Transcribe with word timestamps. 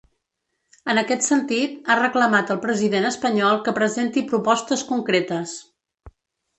En 0.93 1.01
aquest 1.01 1.23
sentit, 1.25 1.75
ha 1.95 1.99
reclamat 2.01 2.55
al 2.55 2.61
president 2.65 3.07
espanyol 3.13 3.63
que 3.69 3.77
presenti 3.79 4.27
propostes 4.35 4.89
concretes. 4.93 5.57